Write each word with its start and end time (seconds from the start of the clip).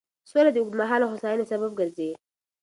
سوله 0.29 0.51
د 0.53 0.57
اوږدمهاله 0.61 1.05
هوساینې 1.11 1.45
سبب 1.51 1.71
ګرځي. 1.79 2.09